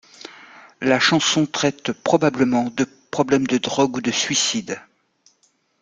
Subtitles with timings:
[0.81, 4.79] La chanson traite probablement de problèmes de drogues ou de suicides.